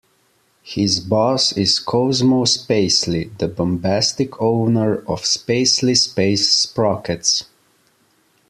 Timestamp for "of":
5.05-5.21